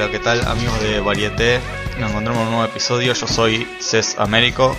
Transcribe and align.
Hola, 0.00 0.10
¿qué 0.10 0.18
tal 0.18 0.40
amigos 0.48 0.80
de 0.80 0.98
Varieté? 0.98 1.60
Nos 1.98 2.08
encontramos 2.08 2.40
en 2.40 2.46
un 2.46 2.54
nuevo 2.54 2.64
episodio. 2.64 3.12
Yo 3.12 3.26
soy 3.26 3.68
Ces 3.80 4.18
Américo. 4.18 4.74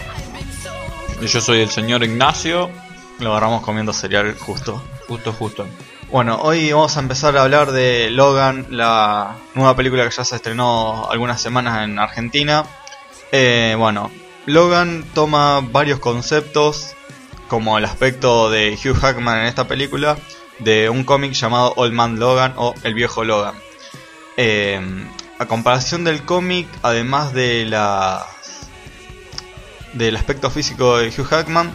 Y 1.21 1.27
yo 1.27 1.39
soy 1.41 1.59
el 1.59 1.70
señor 1.70 2.04
Ignacio. 2.04 2.71
Lo 3.20 3.30
agarramos 3.30 3.62
comiendo 3.62 3.94
cereal 3.94 4.36
justo. 4.39 4.81
Justo, 5.07 5.31
justo. 5.31 5.68
Bueno, 6.09 6.39
hoy 6.41 6.71
vamos 6.71 6.98
a 6.98 7.02
empezar 7.02 7.38
a 7.38 7.44
hablar 7.44 7.71
de 7.71 8.09
Logan, 8.09 8.66
la 8.71 9.36
nueva 9.54 9.76
película 9.76 10.09
que 10.09 10.16
ya 10.16 10.26
se 10.26 10.36
estrenó 10.36 11.07
algunas 11.12 11.40
semanas 11.40 11.84
en 11.84 11.99
Argentina. 11.99 12.66
Eh, 13.31 13.76
bueno, 13.77 14.09
Logan 14.48 15.05
toma 15.13 15.62
varios 15.62 15.99
conceptos, 15.99 16.95
como 17.48 17.77
el 17.77 17.85
aspecto 17.85 18.49
de 18.49 18.73
Hugh 18.73 18.99
Jackman 18.99 19.41
en 19.41 19.45
esta 19.45 19.67
película, 19.67 20.17
de 20.58 20.90
un 20.90 21.03
cómic 21.03 21.34
llamado 21.34 21.73
Old 21.76 21.94
Man 21.94 22.20
Logan 22.20 22.55
o 22.58 22.73
El 22.81 22.95
Viejo 22.95 23.23
Logan. 23.23 23.53
Eh, 24.44 24.81
a 25.38 25.45
comparación 25.45 26.04
del 26.04 26.26
cómic, 26.26 26.68
además 26.82 27.32
de 27.32 27.63
la 27.68 28.26
del 29.94 30.16
aspecto 30.16 30.49
físico 30.49 30.98
de 30.98 31.09
Hugh 31.09 31.30
Jackman, 31.30 31.72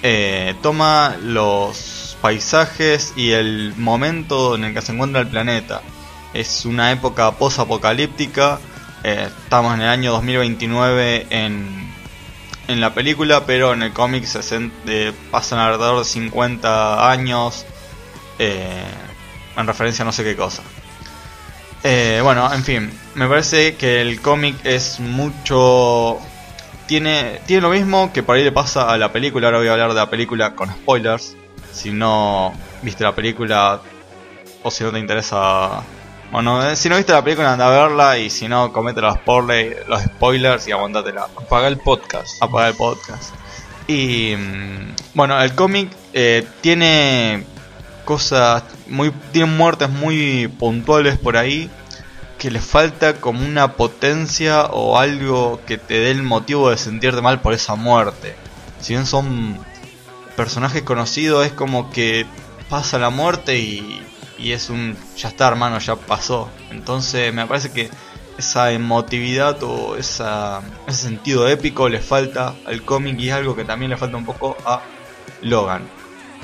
eh, 0.00 0.54
toma 0.62 1.16
los 1.20 2.16
paisajes 2.22 3.14
y 3.16 3.32
el 3.32 3.74
momento 3.76 4.54
en 4.54 4.62
el 4.62 4.74
que 4.74 4.80
se 4.80 4.92
encuentra 4.92 5.22
el 5.22 5.26
planeta. 5.26 5.82
Es 6.32 6.64
una 6.66 6.92
época 6.92 7.32
post-apocalíptica. 7.32 8.60
Eh, 9.02 9.28
estamos 9.42 9.74
en 9.74 9.80
el 9.80 9.88
año 9.88 10.12
2029 10.12 11.26
en, 11.30 11.92
en 12.68 12.80
la 12.80 12.94
película, 12.94 13.44
pero 13.44 13.72
en 13.72 13.82
el 13.82 13.92
cómic 13.92 14.24
se 14.24 14.70
eh, 14.86 15.12
pasan 15.32 15.58
alrededor 15.58 15.98
de 15.98 16.04
50 16.04 17.10
años 17.10 17.66
en 18.38 19.66
referencia 19.66 20.04
a 20.04 20.06
no 20.06 20.12
sé 20.12 20.22
qué 20.22 20.36
cosa. 20.36 20.62
Bueno, 22.22 22.52
en 22.52 22.64
fin, 22.64 22.90
me 23.14 23.28
parece 23.28 23.76
que 23.76 24.00
el 24.00 24.20
cómic 24.20 24.56
es 24.64 25.00
mucho 25.00 26.18
tiene, 26.86 27.40
tiene 27.46 27.62
lo 27.62 27.70
mismo 27.70 28.12
que 28.12 28.22
por 28.22 28.36
ahí 28.36 28.44
le 28.44 28.52
pasa 28.52 28.90
a 28.90 28.98
la 28.98 29.12
película. 29.12 29.48
Ahora 29.48 29.58
voy 29.58 29.68
a 29.68 29.72
hablar 29.72 29.88
de 29.90 29.94
la 29.96 30.10
película 30.10 30.54
con 30.54 30.70
spoilers. 30.70 31.36
Si 31.72 31.90
no 31.90 32.52
viste 32.82 33.04
la 33.04 33.14
película 33.14 33.80
o 34.62 34.70
si 34.70 34.84
no 34.84 34.92
te 34.92 34.98
interesa. 34.98 35.82
Bueno, 36.30 36.68
eh, 36.68 36.76
si 36.76 36.88
no 36.88 36.96
viste 36.96 37.12
la 37.12 37.22
película, 37.22 37.52
anda 37.52 37.66
a 37.66 37.86
verla. 37.86 38.18
Y 38.18 38.30
si 38.30 38.48
no, 38.48 38.72
comete 38.72 39.00
los, 39.00 39.16
los 39.26 40.02
spoilers 40.02 40.68
y 40.68 40.72
aguantatela. 40.72 41.28
Apaga 41.36 41.68
el 41.68 41.78
podcast. 41.78 42.42
Apaga 42.42 42.68
el 42.68 42.74
podcast. 42.74 43.34
Y 43.86 44.34
mm, 44.36 44.94
bueno, 45.14 45.40
el 45.40 45.54
cómic 45.54 45.90
eh, 46.12 46.46
tiene 46.60 47.44
cosas 48.04 48.62
muy. 48.86 49.10
Tiene 49.32 49.50
muertes 49.50 49.90
muy 49.90 50.48
puntuales 50.48 51.18
por 51.18 51.36
ahí 51.36 51.70
que 52.38 52.50
le 52.50 52.60
falta 52.60 53.14
como 53.14 53.44
una 53.44 53.72
potencia 53.72 54.66
o 54.66 54.98
algo 54.98 55.60
que 55.66 55.78
te 55.78 55.94
dé 56.00 56.10
el 56.10 56.22
motivo 56.22 56.70
de 56.70 56.76
sentirte 56.76 57.22
mal 57.22 57.40
por 57.40 57.54
esa 57.54 57.74
muerte. 57.74 58.36
Si 58.80 58.92
bien 58.92 59.06
son 59.06 59.58
personajes 60.36 60.82
conocidos, 60.82 61.46
es 61.46 61.52
como 61.52 61.90
que 61.90 62.26
pasa 62.68 62.98
la 62.98 63.10
muerte 63.10 63.58
y, 63.58 64.02
y 64.38 64.52
es 64.52 64.68
un 64.68 64.96
ya 65.16 65.28
está 65.28 65.48
hermano, 65.48 65.78
ya 65.78 65.96
pasó. 65.96 66.50
Entonces 66.70 67.32
me 67.32 67.46
parece 67.46 67.72
que 67.72 67.88
esa 68.36 68.72
emotividad 68.72 69.62
o 69.62 69.96
ese 69.96 70.24
sentido 70.90 71.48
épico 71.48 71.88
le 71.88 72.00
falta 72.00 72.54
al 72.66 72.82
cómic 72.82 73.18
y 73.18 73.28
es 73.28 73.34
algo 73.34 73.54
que 73.54 73.64
también 73.64 73.90
le 73.90 73.96
falta 73.96 74.16
un 74.16 74.24
poco 74.24 74.56
a 74.66 74.82
Logan. 75.42 75.88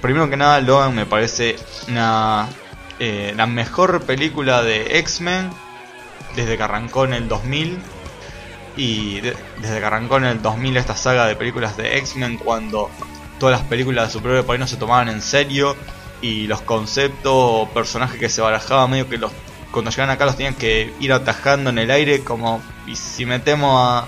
Primero 0.00 0.30
que 0.30 0.36
nada, 0.36 0.60
Logan 0.60 0.94
me 0.94 1.04
parece 1.04 1.56
una, 1.88 2.48
eh, 2.98 3.34
la 3.36 3.46
mejor 3.46 4.02
película 4.02 4.62
de 4.62 4.98
X-Men 4.98 5.50
desde 6.36 6.56
que 6.56 6.62
arrancó 6.62 7.04
en 7.04 7.12
el 7.12 7.28
2000 7.28 7.78
y 8.76 9.20
desde 9.20 9.78
que 9.78 9.84
arrancó 9.84 10.16
en 10.16 10.24
el 10.24 10.42
2000 10.42 10.76
esta 10.78 10.96
saga 10.96 11.26
de 11.26 11.36
películas 11.36 11.76
de 11.76 11.98
X-Men 11.98 12.38
cuando 12.38 12.90
todas 13.38 13.58
las 13.58 13.68
películas 13.68 14.08
de 14.08 14.12
superhéroes 14.12 14.46
por 14.46 14.54
ahí 14.54 14.58
no 14.58 14.66
se 14.66 14.76
tomaban 14.76 15.08
en 15.08 15.20
serio 15.20 15.76
y 16.22 16.46
los 16.46 16.62
conceptos 16.62 17.32
o 17.34 17.68
personajes 17.74 18.18
que 18.18 18.28
se 18.28 18.40
barajaban 18.40 18.90
medio 18.90 19.08
que 19.08 19.18
los 19.18 19.32
cuando 19.70 19.90
llegaban 19.90 20.10
acá 20.10 20.24
los 20.24 20.36
tenían 20.36 20.54
que 20.54 20.92
ir 20.98 21.12
atajando 21.12 21.70
en 21.70 21.78
el 21.78 21.90
aire 21.90 22.24
como 22.24 22.62
y 22.86 22.96
si 22.96 23.26
metemos 23.26 23.70
a, 23.76 24.06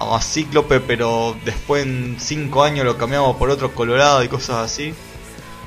a 0.00 0.20
Cíclope 0.20 0.80
pero 0.80 1.36
después 1.44 1.84
en 1.84 2.16
5 2.18 2.62
años 2.62 2.84
lo 2.86 2.96
cambiamos 2.96 3.36
por 3.36 3.50
otro 3.50 3.74
colorado 3.74 4.22
y 4.24 4.28
cosas 4.28 4.56
así 4.56 4.94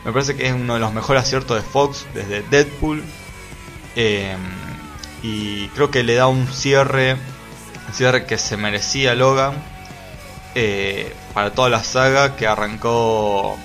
me 0.03 0.11
parece 0.11 0.35
que 0.35 0.47
es 0.47 0.53
uno 0.53 0.73
de 0.75 0.79
los 0.79 0.93
mejores 0.93 1.23
aciertos 1.23 1.57
de 1.57 1.67
Fox 1.67 2.05
desde 2.13 2.41
Deadpool 2.43 3.03
eh, 3.95 4.35
y 5.21 5.67
creo 5.69 5.91
que 5.91 6.03
le 6.03 6.15
da 6.15 6.27
un 6.27 6.47
cierre, 6.47 7.17
un 7.87 7.93
cierre 7.93 8.25
que 8.25 8.37
se 8.37 8.57
merecía 8.57 9.13
Logan 9.15 9.53
eh, 10.55 11.13
para 11.33 11.51
toda 11.53 11.69
la 11.69 11.83
saga 11.83 12.35
que 12.35 12.47
arrancó 12.47 13.57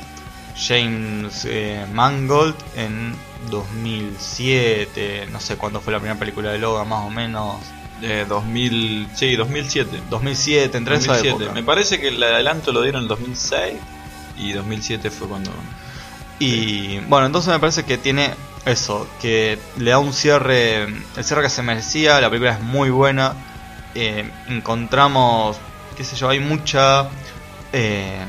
James 0.56 1.46
eh, 1.48 1.86
Mangold 1.92 2.54
en 2.76 3.14
2007, 3.50 5.28
no 5.30 5.40
sé 5.40 5.56
cuándo 5.56 5.80
fue 5.80 5.92
la 5.92 6.00
primera 6.00 6.18
película 6.18 6.50
de 6.50 6.58
Logan 6.58 6.88
más 6.88 7.04
o 7.04 7.10
menos. 7.10 7.56
De 8.00 8.26
2000, 8.26 9.08
sí, 9.14 9.36
2007. 9.36 10.02
2007, 10.10 10.76
entre 10.76 10.96
2007. 10.96 11.48
Me 11.54 11.62
parece 11.62 11.98
que 11.98 12.08
el 12.08 12.22
adelanto 12.22 12.70
lo 12.70 12.82
dieron 12.82 13.04
en 13.04 13.08
2006 13.08 13.78
y 14.36 14.52
2007 14.52 15.10
fue 15.10 15.28
cuando... 15.28 15.50
Y 16.38 16.98
bueno, 17.08 17.26
entonces 17.26 17.52
me 17.52 17.58
parece 17.58 17.84
que 17.84 17.96
tiene 17.98 18.34
eso, 18.66 19.08
que 19.20 19.58
le 19.78 19.90
da 19.90 19.98
un 19.98 20.12
cierre, 20.12 20.82
el 20.82 21.24
cierre 21.24 21.42
que 21.42 21.50
se 21.50 21.62
merecía, 21.62 22.20
la 22.20 22.28
película 22.28 22.52
es 22.52 22.60
muy 22.60 22.90
buena, 22.90 23.34
eh, 23.94 24.28
encontramos, 24.48 25.56
qué 25.96 26.04
sé 26.04 26.16
yo, 26.16 26.28
hay 26.28 26.40
mucha, 26.40 27.08
eh, 27.72 28.24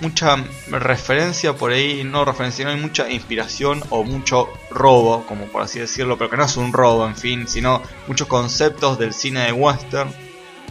mucha 0.00 0.36
referencia 0.70 1.54
por 1.54 1.72
ahí, 1.72 2.04
no 2.04 2.24
referencia, 2.24 2.64
no 2.64 2.70
hay 2.70 2.80
mucha 2.80 3.10
inspiración 3.10 3.82
o 3.90 4.04
mucho 4.04 4.48
robo, 4.70 5.26
como 5.26 5.46
por 5.46 5.62
así 5.62 5.80
decirlo, 5.80 6.16
pero 6.16 6.30
que 6.30 6.36
no 6.36 6.44
es 6.44 6.56
un 6.56 6.72
robo, 6.72 7.06
en 7.06 7.16
fin, 7.16 7.48
sino 7.48 7.82
muchos 8.06 8.28
conceptos 8.28 8.98
del 8.98 9.12
cine 9.12 9.40
de 9.40 9.52
western 9.52 10.10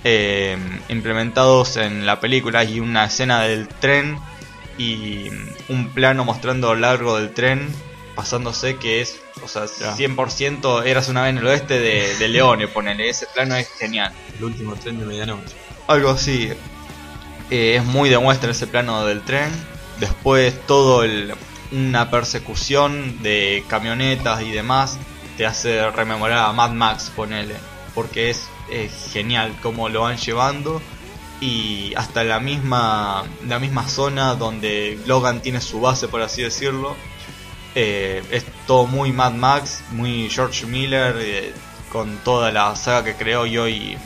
eh, 0.03 0.57
implementados 0.87 1.75
en 1.75 2.05
la 2.05 2.19
película. 2.19 2.59
Hay 2.59 2.79
una 2.79 3.05
escena 3.05 3.41
del 3.41 3.67
tren 3.67 4.17
y 4.77 5.29
un 5.69 5.89
plano 5.93 6.23
mostrando 6.25 6.73
largo 6.75 7.17
del 7.17 7.33
tren 7.33 7.67
pasándose 8.17 8.77
que 8.77 9.01
es, 9.01 9.19
o 9.43 9.47
sea, 9.47 9.65
100% 9.65 10.85
eras 10.85 11.07
una 11.07 11.21
vez 11.21 11.29
en 11.29 11.37
el 11.37 11.45
oeste 11.45 11.79
de, 11.79 12.15
de 12.17 12.27
Leone, 12.27 12.67
ponele, 12.73 13.09
ese 13.09 13.27
plano 13.27 13.55
es 13.55 13.69
genial. 13.77 14.11
El 14.37 14.45
último 14.45 14.75
tren 14.75 14.99
de 14.99 15.05
medianoche. 15.05 15.55
Algo 15.87 16.09
así. 16.09 16.51
Eh, 17.51 17.75
es 17.75 17.85
muy 17.85 18.09
de 18.09 18.17
muestra 18.17 18.49
ese 18.49 18.65
plano 18.65 19.05
del 19.05 19.21
tren. 19.21 19.51
Después 19.99 20.59
todo 20.65 21.03
el, 21.03 21.35
una 21.71 22.09
persecución 22.09 23.21
de 23.21 23.63
camionetas 23.67 24.41
y 24.41 24.49
demás 24.49 24.97
te 25.37 25.45
hace 25.45 25.89
rememorar 25.91 26.39
a 26.39 26.51
Mad 26.53 26.71
Max, 26.71 27.11
ponele. 27.15 27.55
Porque 27.93 28.31
es, 28.31 28.47
es 28.71 29.11
genial 29.13 29.55
cómo 29.61 29.89
lo 29.89 30.01
van 30.01 30.17
llevando 30.17 30.81
y 31.39 31.93
hasta 31.95 32.23
la 32.23 32.39
misma 32.39 33.23
la 33.47 33.59
misma 33.59 33.87
zona 33.87 34.35
donde 34.35 34.99
Logan 35.05 35.41
tiene 35.41 35.61
su 35.61 35.79
base 35.79 36.07
por 36.07 36.21
así 36.21 36.41
decirlo 36.41 36.95
eh, 37.79 38.23
es 38.31 38.43
todo 38.65 38.87
muy 38.87 39.11
Mad 39.11 39.33
Max, 39.33 39.83
muy 39.91 40.31
George 40.31 40.65
Miller, 40.65 41.15
eh, 41.19 41.53
con 41.91 42.17
toda 42.23 42.51
la 42.51 42.75
saga 42.75 43.03
que 43.03 43.13
creó 43.13 43.45
y 43.45 43.59
hoy, 43.59 43.97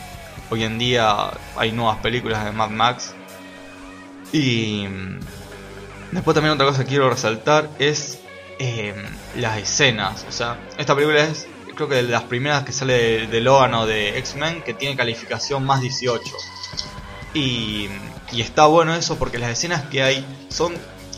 hoy 0.49 0.65
en 0.65 0.77
día 0.77 1.31
hay 1.55 1.71
nuevas 1.71 1.99
películas 1.99 2.43
de 2.43 2.51
Mad 2.51 2.69
Max. 2.69 3.13
Y 4.33 4.87
después 6.11 6.35
también 6.35 6.53
otra 6.53 6.65
cosa 6.65 6.83
que 6.83 6.89
quiero 6.89 7.09
resaltar 7.09 7.69
es 7.79 8.19
em, 8.59 9.05
las 9.37 9.57
escenas. 9.57 10.25
O 10.27 10.33
sea, 10.33 10.59
esta 10.77 10.93
película 10.93 11.23
es 11.23 11.47
creo 11.73 11.87
que 11.87 11.95
de 11.95 12.03
las 12.03 12.23
primeras 12.23 12.65
que 12.65 12.73
sale 12.73 12.93
de, 12.93 13.27
de 13.27 13.39
Logan 13.39 13.73
o 13.75 13.85
de 13.85 14.17
X-Men 14.17 14.63
que 14.63 14.73
tiene 14.73 14.97
calificación 14.97 15.65
más 15.65 15.79
18. 15.79 16.21
Y, 17.33 17.87
y, 18.31 18.41
está 18.41 18.65
bueno 18.65 18.93
eso 18.93 19.17
porque 19.17 19.39
las 19.39 19.51
escenas 19.51 19.83
que 19.89 20.03
hay 20.03 20.25
son... 20.49 20.73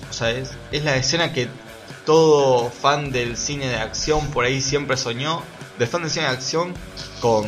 O 0.10 0.13
sea, 0.13 0.30
es, 0.30 0.51
es 0.71 0.83
la 0.83 0.95
escena 0.95 1.33
que 1.33 1.48
todo 2.06 2.69
fan 2.69 3.12
del 3.12 3.38
cine 3.38 3.68
de 3.68 3.77
acción 3.77 4.27
por 4.27 4.45
ahí 4.45 4.62
siempre 4.62 4.98
soñó, 4.98 5.42
de 5.80 5.88
fan 5.88 6.04
del 6.04 6.12
cine 6.12 6.25
de 6.25 6.31
acción 6.31 6.74
con, 7.19 7.45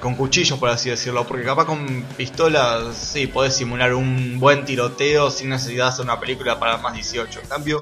con 0.00 0.16
cuchillos, 0.16 0.58
por 0.58 0.68
así 0.68 0.90
decirlo, 0.90 1.26
porque 1.26 1.44
capaz 1.44 1.66
con 1.66 2.02
pistolas 2.16 2.96
sí 2.96 3.26
podés 3.26 3.54
simular 3.54 3.94
un 3.94 4.40
buen 4.40 4.64
tiroteo 4.64 5.30
sin 5.30 5.50
necesidad 5.50 5.86
de 5.86 5.90
hacer 5.90 6.04
una 6.04 6.18
película 6.18 6.58
para 6.58 6.78
más 6.78 6.94
18. 6.94 7.40
En 7.40 7.48
cambio, 7.48 7.80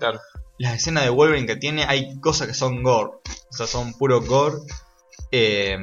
las 0.58 0.75
escenas 0.75 1.05
de 1.05 1.11
Wolverine 1.11 1.46
que 1.46 1.56
tiene, 1.56 1.84
hay 1.84 2.19
cosas 2.20 2.49
que 2.49 2.55
son 2.55 2.82
gore, 2.82 3.12
o 3.50 3.56
sea, 3.56 3.67
son 3.67 3.94
puro 3.94 4.20
gore. 4.20 4.56
Eh, 5.31 5.79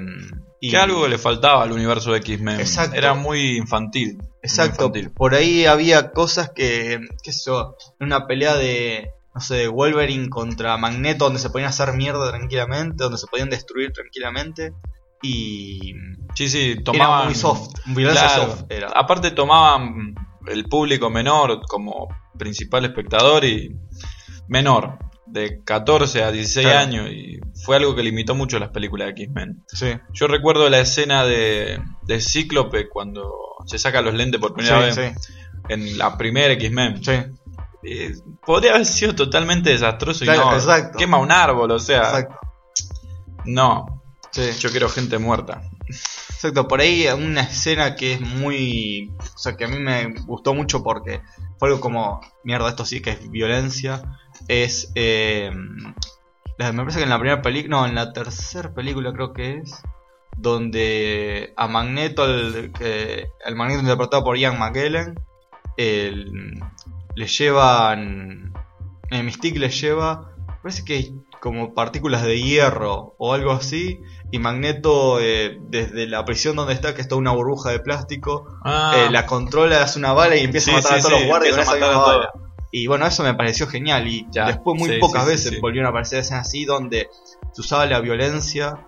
y 0.60 0.72
que 0.72 0.78
algo 0.78 1.08
le 1.08 1.18
faltaba 1.18 1.64
al 1.64 1.72
universo 1.72 2.12
de 2.12 2.20
X-Men. 2.20 2.62
Era 2.94 3.14
muy 3.14 3.58
infantil. 3.58 4.18
Exacto. 4.42 4.92
Por 5.16 5.36
ahí 5.36 5.66
había 5.66 6.12
cosas 6.12 6.52
que, 6.52 7.00
qué 7.24 7.32
sé 7.32 7.52
yo, 7.52 7.76
una 8.00 8.28
pelea 8.28 8.56
de 8.56 9.12
no 9.38 9.42
sé, 9.42 9.68
Wolverine 9.68 10.30
contra 10.30 10.78
Magneto, 10.78 11.26
donde 11.26 11.40
se 11.40 11.52
podían 11.52 11.70
hacer 11.70 11.94
mierda 11.94 12.28
tranquilamente, 12.32 13.04
donde 13.04 13.20
se 13.20 13.28
podían 13.28 13.52
destruir 13.52 13.92
tranquilamente. 13.92 14.74
y 15.22 15.94
sí 16.34 16.50
sí 16.50 16.76
tomaban 16.84 17.26
muy 17.26 17.36
soft 17.36 17.72
violencia 17.88 18.30
soft 18.30 18.66
aparte 18.94 19.32
tomaban 19.32 20.14
el 20.48 20.66
público 20.66 21.10
menor 21.10 21.62
como 21.68 22.08
principal 22.38 22.86
espectador 22.86 23.44
y 23.46 23.76
menor 24.48 25.00
de 25.28 25.64
14 25.64 26.24
a 26.24 26.32
16 26.32 26.68
años 26.68 27.10
y 27.12 27.40
fue 27.64 27.76
algo 27.76 27.96
que 27.96 28.04
limitó 28.04 28.36
mucho 28.36 28.60
las 28.60 28.70
películas 28.70 29.08
de 29.08 29.24
X-Men. 29.24 29.64
Sí. 29.68 29.98
Yo 30.14 30.28
recuerdo 30.28 30.70
la 30.70 30.80
escena 30.80 31.26
de, 31.26 31.82
de 32.04 32.22
Cíclope 32.22 32.90
cuando 32.90 33.34
se 33.66 33.78
saca 33.78 34.02
los 34.02 34.14
lentes 34.14 34.40
por 34.40 34.54
primera 34.54 34.80
vez 34.80 34.98
en 35.70 35.98
la 35.98 36.18
primera 36.18 36.54
X-Men. 36.54 37.04
Sí. 37.04 37.14
podría 38.46 38.72
haber 38.72 38.86
sido 38.86 39.16
totalmente 39.16 39.70
desastroso 39.70 40.24
y 40.24 40.28
no 40.28 40.52
quema 40.98 41.18
un 41.18 41.32
árbol, 41.32 41.72
o 41.72 41.80
sea. 41.80 42.04
Exacto. 42.04 42.40
No. 43.46 44.04
Yo 44.60 44.70
quiero 44.70 44.90
gente 44.90 45.18
muerta. 45.18 45.62
Exacto, 46.38 46.68
por 46.68 46.82
ahí 46.82 47.08
una 47.08 47.42
escena 47.42 47.96
que 47.96 48.14
es 48.14 48.22
muy. 48.22 49.12
O 49.34 49.38
sea, 49.40 49.58
que 49.58 49.66
a 49.66 49.68
mí 49.68 49.80
me 49.80 50.14
gustó 50.28 50.54
mucho 50.54 50.84
porque 50.84 51.22
fue 51.58 51.70
algo 51.70 51.82
como. 51.82 52.22
Mierda, 52.44 52.70
esto 52.70 52.86
sí 52.86 53.02
que 53.02 53.10
es 53.10 53.32
violencia. 53.32 54.04
Es. 54.48 54.92
Eh, 54.94 55.50
me 55.52 56.74
parece 56.74 57.00
que 57.00 57.06
en 57.06 57.10
la 57.10 57.18
primera 57.18 57.42
película. 57.42 57.78
No, 57.78 57.88
en 57.88 57.96
la 57.96 58.14
tercera 58.14 58.72
película 58.72 59.14
creo 59.14 59.34
que 59.34 59.58
es. 59.58 59.82
Donde 60.38 61.56
a 61.58 61.68
Magneto, 61.68 62.26
el, 62.26 62.72
el 63.44 63.56
Magneto 63.56 63.82
interpretado 63.82 64.24
por 64.24 64.38
Ian 64.38 64.60
McKellen, 64.60 65.20
le 65.76 67.28
llevan. 67.28 68.54
El 69.10 69.24
Mystique 69.24 69.58
le 69.58 69.70
lleva. 69.70 70.36
Parece 70.62 70.86
que 70.86 71.12
como 71.40 71.74
partículas 71.74 72.24
de 72.24 72.42
hierro 72.42 73.16
o 73.18 73.34
algo 73.34 73.52
así. 73.52 74.00
Y 74.32 74.40
Magneto, 74.40 75.20
eh, 75.22 75.58
desde 75.70 76.08
la 76.08 76.26
prisión 76.26 76.56
donde 76.56 76.74
está, 76.74 76.94
que 76.94 77.02
está 77.02 77.16
una 77.16 77.32
burbuja 77.32 77.72
de 77.72 77.80
plástico, 77.80 78.46
ah. 78.64 78.94
eh, 78.98 79.10
la 79.10 79.26
controla, 79.26 79.84
hace 79.84 80.00
una 80.00 80.14
bala 80.14 80.36
y 80.36 80.44
empieza 80.44 80.72
a 80.72 80.76
matar 80.76 81.00
a 81.00 81.02
todos 81.02 81.12
los 81.14 81.26
guardias 81.26 81.70
Y 82.72 82.88
bueno, 82.88 83.08
eso 83.08 83.24
me 83.24 83.34
pareció 83.34 83.68
genial. 83.68 84.08
Y 84.08 84.28
después, 84.32 84.78
muy 84.78 85.00
pocas 85.00 85.26
veces 85.26 85.60
volvieron 85.62 85.88
a 85.88 85.90
aparecer 85.90 86.20
escenas 86.20 86.48
así 86.48 86.66
donde 86.66 87.10
se 87.54 87.62
usaba 87.62 87.86
la 87.86 88.00
violencia 88.02 88.84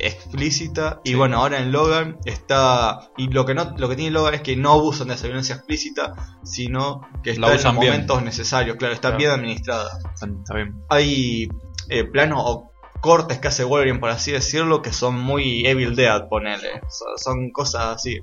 explícita 0.00 1.00
y 1.04 1.14
bueno 1.14 1.36
ahora 1.36 1.58
en 1.60 1.72
Logan 1.72 2.18
está 2.24 3.10
y 3.16 3.28
lo 3.28 3.44
que 3.44 3.54
no 3.54 3.74
lo 3.76 3.88
que 3.88 3.96
tiene 3.96 4.10
Logan 4.10 4.34
es 4.34 4.40
que 4.40 4.56
no 4.56 4.72
abusan 4.72 5.08
de 5.08 5.14
esa 5.14 5.26
violencia 5.26 5.56
explícita 5.56 6.14
sino 6.42 7.02
que 7.22 7.32
está 7.32 7.54
en 7.54 7.62
los 7.62 7.74
momentos 7.74 8.22
necesarios 8.22 8.76
claro 8.76 8.94
está 8.94 9.10
bien 9.12 9.30
administrada 9.30 9.90
está 10.14 10.54
bien. 10.54 10.74
hay 10.88 11.48
eh, 11.90 12.04
planos 12.04 12.42
o 12.44 12.70
cortes 13.00 13.38
que 13.38 13.48
hace 13.48 13.64
Wolverine, 13.64 13.98
por 13.98 14.10
así 14.10 14.32
decirlo, 14.32 14.82
que 14.82 14.92
son 14.92 15.18
muy 15.18 15.66
Evil 15.66 15.96
Dead, 15.96 16.28
ponele. 16.28 16.80
Son, 17.16 17.50
cosas 17.50 17.96
así. 17.96 18.20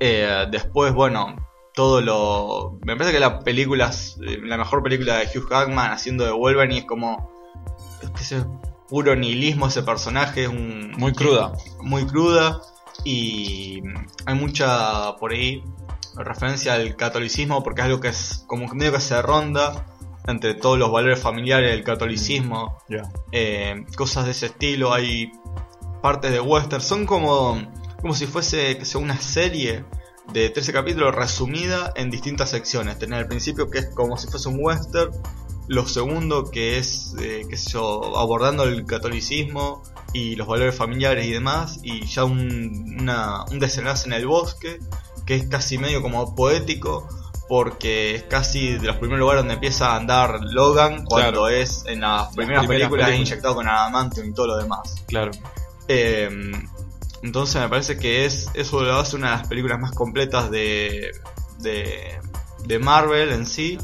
Eh, 0.00 0.46
después, 0.50 0.92
bueno, 0.92 1.36
todo 1.74 2.00
lo. 2.00 2.78
Me 2.84 2.96
parece 2.96 3.12
que 3.12 3.20
la 3.20 3.40
película, 3.40 3.90
la 4.18 4.56
mejor 4.56 4.82
película 4.82 5.16
de 5.18 5.26
Hugh 5.26 5.48
Jackman 5.48 5.92
haciendo 5.92 6.24
de 6.24 6.32
Wolverine 6.32 6.78
es 6.78 6.84
como. 6.84 7.30
Es 8.02 8.28
que 8.28 8.42
puro 8.88 9.14
nihilismo 9.14 9.66
ese 9.68 9.82
personaje, 9.82 10.44
es 10.44 10.48
un. 10.48 10.92
Muy 10.96 11.12
cruda. 11.12 11.52
Muy 11.80 12.06
cruda. 12.06 12.60
Y 13.04 13.80
hay 14.26 14.34
mucha 14.34 15.14
por 15.16 15.32
ahí 15.32 15.62
referencia 16.16 16.74
al 16.74 16.96
catolicismo 16.96 17.62
porque 17.62 17.82
es 17.82 17.84
algo 17.86 18.00
que 18.00 18.08
es 18.08 18.44
como 18.48 18.66
medio 18.74 18.92
que 18.92 19.00
se 19.00 19.22
ronda 19.22 19.86
entre 20.28 20.54
todos 20.54 20.78
los 20.78 20.92
valores 20.92 21.18
familiares 21.18 21.70
del 21.72 21.82
catolicismo, 21.82 22.78
eh, 23.32 23.86
cosas 23.96 24.26
de 24.26 24.32
ese 24.32 24.46
estilo, 24.46 24.92
hay 24.92 25.32
partes 26.02 26.30
de 26.30 26.40
western, 26.40 26.82
son 26.82 27.06
como, 27.06 27.58
como 28.00 28.14
si 28.14 28.26
fuese 28.26 28.78
una 28.96 29.18
serie 29.18 29.84
de 30.32 30.50
13 30.50 30.72
capítulos 30.74 31.14
resumida 31.14 31.92
en 31.96 32.10
distintas 32.10 32.50
secciones. 32.50 32.98
Tener 32.98 33.20
el 33.20 33.26
principio 33.26 33.70
que 33.70 33.78
es 33.78 33.86
como 33.94 34.18
si 34.18 34.28
fuese 34.28 34.50
un 34.50 34.58
western, 34.60 35.12
lo 35.66 35.86
segundo 35.88 36.50
que 36.50 36.76
es, 36.76 37.14
eh, 37.20 37.46
qué 37.48 37.56
sé 37.56 37.70
yo, 37.70 38.18
abordando 38.18 38.64
el 38.64 38.84
catolicismo 38.84 39.82
y 40.12 40.36
los 40.36 40.46
valores 40.46 40.74
familiares 40.74 41.24
y 41.24 41.32
demás, 41.32 41.80
y 41.82 42.04
ya 42.04 42.24
un, 42.24 43.08
un 43.50 43.58
desenlace 43.58 44.06
en 44.06 44.12
el 44.12 44.26
bosque, 44.26 44.78
que 45.24 45.36
es 45.36 45.48
casi 45.48 45.78
medio 45.78 46.02
como 46.02 46.34
poético, 46.34 47.08
porque 47.48 48.14
es 48.14 48.22
casi 48.24 48.74
de 48.74 48.86
los 48.86 48.96
primeros 48.96 49.20
lugares 49.20 49.40
donde 49.40 49.54
empieza 49.54 49.92
a 49.92 49.96
andar 49.96 50.38
Logan 50.42 51.04
cuando 51.04 51.48
es 51.48 51.84
en 51.86 52.02
las 52.02 52.34
primeras, 52.34 52.66
películas, 52.66 53.14
inyectado 53.14 53.54
con 53.54 53.66
adamantium 53.66 54.28
y 54.28 54.34
todo 54.34 54.48
lo 54.48 54.56
demás. 54.58 54.96
Claro. 55.06 55.30
Em, 55.88 56.52
entonces 57.22 57.60
me 57.60 57.68
parece 57.68 57.98
que 57.98 58.26
es 58.26 58.50
eso 58.52 58.82
lo 58.82 58.98
hace 58.98 59.16
una 59.16 59.30
de 59.30 59.36
las 59.38 59.48
películas 59.48 59.80
más 59.80 59.92
completas 59.92 60.50
de, 60.50 61.10
de, 61.58 62.78
Marvel 62.78 63.30
en 63.30 63.46
sí 63.46 63.78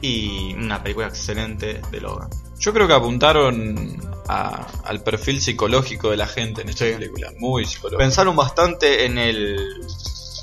y 0.00 0.54
una 0.54 0.80
película 0.82 1.08
excelente 1.08 1.82
de 1.90 2.00
Logan. 2.00 2.30
Yo 2.60 2.72
creo 2.72 2.86
que 2.86 2.94
apuntaron 2.94 4.00
al 4.28 5.02
perfil 5.02 5.40
psicológico 5.40 6.10
de 6.10 6.16
la 6.16 6.26
gente 6.26 6.62
en 6.62 6.68
esta 6.68 6.84
película, 6.84 7.32
muy 7.38 7.66
psicológico. 7.66 7.98
Pensaron 7.98 8.36
bastante 8.36 9.04
en 9.04 9.18
el 9.18 9.58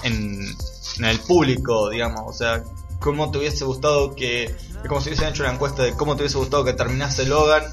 en 0.04 0.56
en 1.00 1.06
el 1.06 1.20
público, 1.20 1.90
digamos, 1.90 2.24
o 2.26 2.34
sea, 2.34 2.64
cómo 3.00 3.32
te 3.32 3.38
hubiese 3.38 3.66
gustado 3.66 4.16
que, 4.16 4.46
es 4.46 4.88
como 4.88 5.02
si 5.02 5.10
hubiesen 5.10 5.30
hecho 5.30 5.44
una 5.44 5.54
encuesta 5.54 5.84
de 5.84 5.94
cómo 5.94 6.16
te 6.16 6.24
hubiese 6.24 6.38
gustado 6.38 6.64
que 6.66 6.74
terminase 6.74 7.26
Logan 7.26 7.64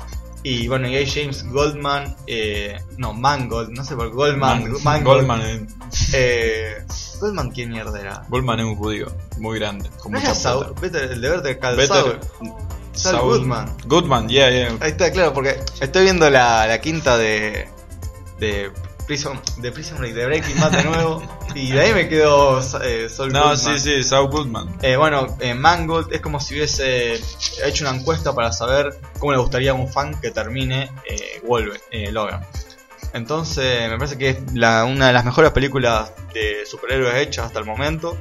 y 0.46 0.68
bueno, 0.68 0.86
y 0.88 0.94
hay 0.94 1.10
James 1.10 1.42
Goldman, 1.50 2.16
eh, 2.26 2.78
no, 2.98 3.14
Mangold, 3.14 3.70
no 3.70 3.82
sé 3.82 3.96
por 3.96 4.10
Goldman, 4.10 4.70
Goldman. 5.02 5.40
Eh. 5.40 5.66
eh, 6.12 6.84
Goldman, 7.18 7.50
¿quién 7.50 7.70
mierda 7.70 7.98
era? 7.98 8.26
Goldman 8.28 8.60
es 8.60 8.66
un 8.66 8.76
judío 8.76 9.06
muy 9.38 9.58
grande. 9.58 9.88
Como 9.98 10.18
no 10.18 10.34
Saul, 10.34 10.74
el 10.82 11.20
deber 11.22 11.40
de 11.40 11.86
Saul. 11.86 12.20
Saul 12.92 13.20
Goodman. 13.22 13.74
Goodman, 13.86 14.28
yeah, 14.28 14.50
yeah. 14.50 14.76
Ahí 14.80 14.90
está, 14.90 15.10
claro, 15.10 15.32
porque 15.32 15.58
estoy 15.80 16.04
viendo 16.04 16.28
la, 16.28 16.66
la 16.66 16.78
quinta 16.78 17.16
de, 17.16 17.66
de 18.38 18.70
Prison, 19.06 19.40
de 19.58 19.70
Prison 19.72 19.98
Break, 19.98 20.14
de 20.14 20.26
Breaking 20.26 20.60
Bad 20.60 20.72
de 20.72 20.84
nuevo. 20.84 21.22
y 21.54 21.72
de 21.72 21.80
ahí 21.80 21.94
me 21.94 22.08
quedó 22.08 22.60
eh, 22.82 23.08
Saul 23.08 23.32
No, 23.32 23.56
sí, 23.56 23.78
sí, 23.78 24.02
Saul 24.02 24.30
Goodman. 24.30 24.76
Eh, 24.82 24.96
bueno, 24.96 25.36
eh, 25.40 25.54
Mangold 25.54 26.12
es 26.12 26.20
como 26.20 26.40
si 26.40 26.54
hubiese 26.54 27.20
hecho 27.64 27.84
una 27.86 27.96
encuesta 27.96 28.34
para 28.34 28.52
saber 28.52 28.98
cómo 29.18 29.32
le 29.32 29.38
gustaría 29.38 29.72
a 29.72 29.74
un 29.74 29.88
fan 29.88 30.18
que 30.20 30.30
termine 30.30 30.90
eh, 31.08 31.40
Wolverine, 31.44 31.80
eh, 31.90 32.12
Logan. 32.12 32.46
Entonces, 33.12 33.88
me 33.90 33.96
parece 33.96 34.18
que 34.18 34.30
es 34.30 34.54
la, 34.54 34.84
una 34.84 35.06
de 35.08 35.12
las 35.12 35.24
mejores 35.24 35.52
películas 35.52 36.12
de 36.32 36.66
superhéroes 36.66 37.14
hechas 37.16 37.46
hasta 37.46 37.60
el 37.60 37.64
momento. 37.64 38.18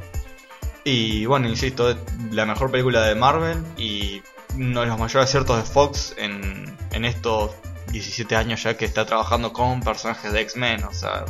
Y 0.83 1.25
bueno, 1.25 1.47
insisto, 1.47 1.89
es 1.89 1.97
la 2.31 2.45
mejor 2.45 2.69
película 2.69 3.01
de 3.01 3.15
Marvel 3.15 3.63
y 3.77 4.21
uno 4.55 4.81
de 4.81 4.87
los 4.87 4.99
mayores 4.99 5.29
aciertos 5.29 5.57
de 5.57 5.63
Fox 5.63 6.13
en, 6.17 6.77
en 6.91 7.05
estos 7.05 7.51
17 7.93 8.35
años 8.35 8.63
ya 8.63 8.75
que 8.75 8.85
está 8.85 9.05
trabajando 9.05 9.53
con 9.53 9.79
personajes 9.81 10.33
de 10.33 10.41
X-Men. 10.41 10.83
O 10.83 10.93
sea, 10.93 11.25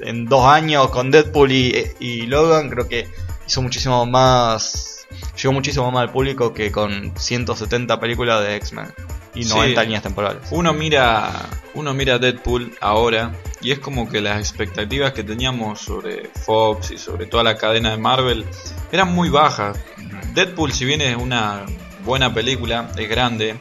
en 0.00 0.24
dos 0.24 0.44
años 0.44 0.88
con 0.90 1.10
Deadpool 1.10 1.52
y, 1.52 2.26
Logan 2.26 2.70
creo 2.70 2.88
que 2.88 3.06
hizo 3.46 3.62
muchísimo 3.62 4.04
más... 4.06 5.06
Llegó 5.40 5.52
muchísimo 5.52 5.90
más 5.90 6.02
al 6.02 6.12
público 6.12 6.52
que 6.52 6.72
con 6.72 7.12
170 7.16 8.00
películas 8.00 8.42
de 8.42 8.56
X-Men 8.56 8.92
y 9.34 9.44
90 9.44 9.82
líneas 9.84 10.02
temporales. 10.02 10.42
Uno 10.50 10.74
mira, 10.74 11.32
uno 11.74 11.94
mira 11.94 12.18
Deadpool 12.18 12.76
ahora 12.80 13.32
y 13.60 13.70
es 13.70 13.78
como 13.78 14.08
que 14.08 14.20
las 14.20 14.38
expectativas 14.38 15.12
que 15.12 15.24
teníamos 15.24 15.80
sobre 15.80 16.28
Fox 16.28 16.90
y 16.90 16.98
sobre 16.98 17.26
toda 17.26 17.42
la 17.42 17.56
cadena 17.56 17.90
de 17.90 17.98
Marvel 17.98 18.44
eran 18.92 19.14
muy 19.14 19.28
bajas. 19.28 19.78
Deadpool, 20.34 20.72
si 20.72 20.84
bien 20.84 21.00
es 21.00 21.16
una 21.16 21.64
buena 22.04 22.34
película, 22.34 22.90
es 22.96 23.08
grande, 23.08 23.56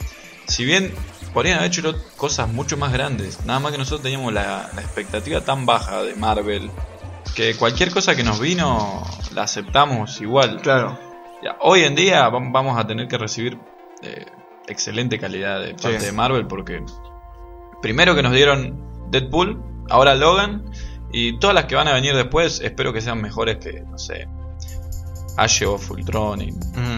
si 0.48 0.66
bien 0.66 0.94
podrían 1.34 1.60
haber 1.60 1.70
hecho 1.70 1.96
cosas 2.16 2.50
mucho 2.50 2.78
más 2.78 2.92
grandes. 2.92 3.46
Nada 3.46 3.60
más 3.60 3.72
que 3.72 3.78
nosotros 3.78 4.02
teníamos 4.02 4.34
la, 4.34 4.70
expectativa 4.78 5.42
tan 5.42 5.66
baja 5.66 6.04
de 6.04 6.16
Marvel 6.16 6.70
que 7.36 7.56
cualquier 7.56 7.92
cosa 7.92 8.16
que 8.16 8.24
nos 8.24 8.40
vino 8.40 9.04
la 9.34 9.44
aceptamos 9.44 10.22
igual. 10.22 10.62
Claro. 10.62 10.98
hoy 11.62 11.82
en 11.82 11.96
día 11.96 12.28
vamos 12.30 12.80
a 12.80 12.88
tener 12.88 13.08
que 13.08 13.18
recibir 13.18 13.60
eh, 14.02 14.26
excelente 14.68 15.20
calidad 15.20 15.62
de 15.62 15.74
parte 15.74 16.00
de 16.00 16.12
Marvel 16.12 16.48
porque 16.48 16.84
primero 17.82 18.16
que 18.16 18.24
nos 18.24 18.34
dieron 18.34 19.10
Deadpool, 19.12 19.62
ahora 19.90 20.16
Logan 20.16 20.72
y 21.12 21.40
todas 21.40 21.54
las 21.54 21.66
que 21.66 21.76
van 21.76 21.88
a 21.88 21.94
venir 21.94 22.16
después 22.16 22.60
espero 22.62 22.92
que 22.94 23.02
sean 23.02 23.22
mejores 23.22 23.58
que, 23.58 23.82
no 23.82 23.98
sé, 23.98 24.28
Ashe 25.38 25.66
of 25.66 25.90
Ultron 25.92 26.42
y 26.42 26.54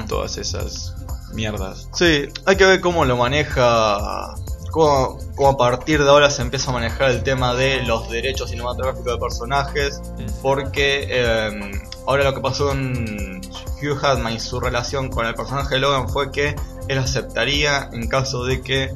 todas 0.08 0.38
esas 0.38 0.96
mierdas. 1.34 1.90
Sí, 1.94 2.28
hay 2.46 2.56
que 2.56 2.66
ver 2.66 2.82
cómo 2.82 3.06
lo 3.06 3.18
maneja. 3.18 4.36
Cómo, 4.72 5.18
a 5.48 5.58
partir 5.58 6.04
de 6.04 6.10
ahora 6.10 6.30
se 6.30 6.44
empieza 6.44 6.70
a 6.70 6.74
manejar 6.74 7.10
el 7.10 7.24
tema 7.24 7.56
de 7.56 7.82
los 7.84 8.10
derechos 8.10 8.52
cinematográficos 8.52 9.14
de 9.14 9.18
personajes. 9.18 10.02
Porque 10.42 11.08
em, 11.10 11.72
ahora 12.06 12.26
lo 12.26 12.36
que 12.36 12.42
pasó 12.42 12.68
con 12.68 13.42
Hugh 13.82 14.02
Jackman 14.02 14.34
y 14.34 14.40
su 14.40 14.60
relación 14.60 15.10
con 15.10 15.26
el 15.26 15.34
personaje 15.34 15.76
de 15.76 15.82
Logan 15.82 16.10
fue 16.10 16.32
que 16.32 16.56
él 16.88 16.98
aceptaría 16.98 17.90
en 17.94 18.08
caso 18.08 18.44
de 18.44 18.62
que 18.62 18.94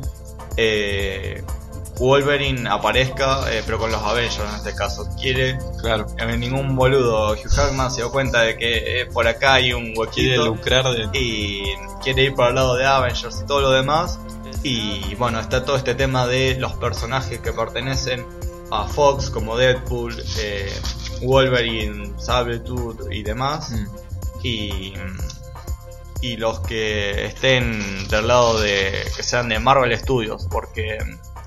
eh, 0.57 1.43
Wolverine 1.97 2.67
aparezca, 2.69 3.51
eh, 3.51 3.61
pero 3.65 3.77
con 3.77 3.91
los 3.91 4.01
Avengers 4.01 4.39
en 4.49 4.55
este 4.55 4.73
caso. 4.75 5.07
Quiere, 5.19 5.57
Claro. 5.79 6.07
eh, 6.17 6.37
ningún 6.37 6.75
boludo, 6.75 7.31
Hugh 7.33 7.49
Jackman 7.49 7.91
se 7.91 7.97
dio 7.97 8.11
cuenta 8.11 8.41
de 8.41 8.57
que 8.57 9.01
eh, 9.01 9.05
por 9.07 9.27
acá 9.27 9.55
hay 9.55 9.73
un 9.73 9.93
Quiere 9.93 9.99
huequito 10.39 10.45
lucrar 10.45 10.85
de. 10.85 11.09
y 11.19 11.63
quiere 12.03 12.23
ir 12.23 12.35
para 12.35 12.49
el 12.49 12.55
lado 12.55 12.75
de 12.75 12.85
Avengers 12.85 13.41
y 13.41 13.45
todo 13.45 13.61
lo 13.61 13.71
demás. 13.71 14.19
Y 14.63 15.15
bueno, 15.15 15.39
está 15.39 15.65
todo 15.65 15.75
este 15.75 15.93
tema 15.93 16.25
de 16.25 16.55
los 16.57 16.73
personajes 16.73 17.39
que 17.39 17.51
pertenecen 17.51 18.25
a 18.71 18.87
Fox, 18.87 19.29
como 19.29 19.57
Deadpool, 19.57 20.15
eh, 20.39 20.73
Wolverine, 21.21 22.13
Sabretooth 22.17 23.11
y 23.11 23.23
demás. 23.23 23.71
Mm. 23.71 23.85
Y, 24.43 24.93
y 26.21 26.37
los 26.37 26.61
que 26.61 27.25
estén 27.25 28.07
del 28.07 28.27
lado 28.27 28.59
de 28.59 29.05
que 29.15 29.23
sean 29.23 29.49
de 29.49 29.59
Marvel 29.59 29.97
Studios, 29.97 30.47
porque 30.49 30.97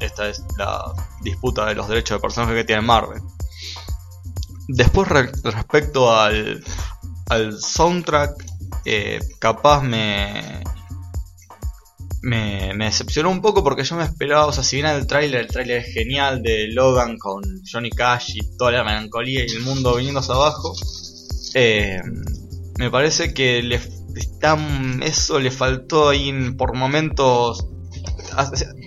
esta 0.01 0.29
es 0.29 0.43
la 0.59 0.93
disputa 1.23 1.67
de 1.67 1.75
los 1.75 1.89
derechos 1.89 2.19
de 2.19 2.23
personajes 2.23 2.55
que 2.55 2.65
tiene 2.65 2.83
Marvel. 2.83 3.21
Después 4.69 5.09
re- 5.09 5.33
respecto 5.45 6.13
al, 6.15 6.63
al 7.29 7.61
soundtrack, 7.61 8.33
eh, 8.85 9.21
capaz 9.39 9.83
me, 9.83 10.63
me, 12.23 12.75
decepcionó 12.85 13.31
un 13.31 13.41
poco 13.41 13.63
porque 13.63 13.85
yo 13.85 13.97
me 13.97 14.05
esperaba, 14.05 14.47
o 14.47 14.53
sea, 14.53 14.65
si 14.65 14.77
bien 14.77 14.87
el 14.89 15.07
tráiler, 15.07 15.43
el 15.43 15.47
tráiler 15.47 15.79
es 15.85 15.95
genial 15.95 16.43
de 16.43 16.69
Logan 16.73 17.17
con 17.19 17.43
Johnny 17.71 17.91
Cash 17.91 18.37
y 18.37 18.57
toda 18.57 18.73
la 18.73 18.85
melancolía 18.85 19.45
y 19.47 19.51
el 19.53 19.63
mundo 19.63 19.95
viniéndose 19.97 20.33
abajo, 20.33 20.75
eh, 21.55 22.01
me 22.79 22.91
parece 22.91 23.33
que 23.33 23.63
le 23.63 23.81
está, 24.17 24.59
eso 25.03 25.39
le 25.39 25.51
faltó 25.51 26.09
ahí 26.09 26.33
por 26.59 26.75
momentos. 26.75 27.67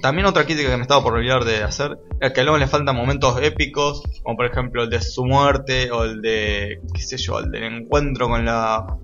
También 0.02 0.28
otra 0.28 0.46
crítica 0.46 0.70
que 0.70 0.78
me 0.78 0.84
estaba 0.84 1.04
por 1.04 1.14
olvidar 1.14 1.44
de 1.44 1.64
hacer 1.64 1.98
es 2.20 2.32
que 2.34 2.42
a 2.42 2.58
le 2.58 2.68
faltan 2.68 2.96
momentos 2.96 3.42
épicos, 3.42 4.04
como 4.24 4.36
por 4.38 4.46
ejemplo 4.46 4.84
el 4.84 4.90
de 4.90 5.02
su 5.02 5.26
muerte 5.26 5.92
o 5.92 6.04
el 6.04 6.22
de, 6.22 6.82
qué 6.94 7.02
sé 7.02 7.18
yo, 7.18 7.40
el 7.40 7.52
del 7.52 7.64
encuentro 7.64 8.28
con 8.28 8.46
la 8.46 8.98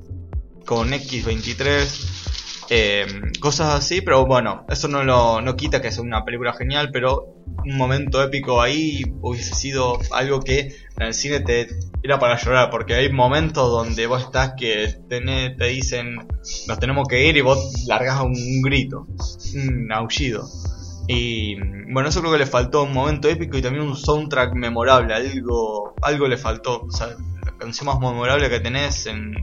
con 0.65 0.91
X23. 0.91 2.34
Eh, 2.69 3.05
cosas 3.39 3.73
así, 3.75 4.01
pero 4.01 4.25
bueno, 4.25 4.65
eso 4.69 4.87
no 4.87 5.03
lo 5.03 5.41
no 5.41 5.55
quita 5.55 5.81
que 5.81 5.91
sea 5.91 6.03
una 6.03 6.23
película 6.25 6.53
genial, 6.53 6.89
pero 6.91 7.25
un 7.65 7.77
momento 7.77 8.21
épico 8.23 8.61
ahí 8.61 9.01
hubiese 9.21 9.55
sido 9.55 9.97
algo 10.11 10.39
que 10.41 10.75
en 10.97 11.03
el 11.07 11.13
cine 11.13 11.39
te 11.41 11.67
era 12.03 12.19
para 12.19 12.37
llorar, 12.37 12.69
porque 12.69 12.93
hay 12.95 13.11
momentos 13.11 13.69
donde 13.71 14.05
vos 14.07 14.23
estás 14.23 14.53
que 14.57 14.95
tenés- 15.09 15.57
te 15.57 15.65
dicen 15.65 16.15
nos 16.67 16.79
tenemos 16.79 17.07
que 17.07 17.27
ir 17.27 17.37
y 17.37 17.41
vos 17.41 17.85
largás 17.87 18.21
un, 18.21 18.31
un 18.31 18.61
grito, 18.61 19.07
un 19.55 19.91
aullido. 19.91 20.47
Y 21.07 21.55
bueno, 21.91 22.09
eso 22.09 22.19
creo 22.21 22.31
que 22.31 22.39
le 22.39 22.45
faltó 22.47 22.83
un 22.83 22.93
momento 22.93 23.29
épico 23.29 23.57
y 23.57 23.61
también 23.61 23.85
un 23.85 23.95
soundtrack 23.95 24.53
memorable, 24.55 25.13
algo, 25.13 25.93
algo 26.01 26.27
le 26.27 26.37
faltó. 26.37 26.87
La 27.45 27.51
canción 27.59 27.85
más 27.85 27.99
memorable 27.99 28.49
que 28.49 28.59
tenés 28.59 29.05
en 29.05 29.33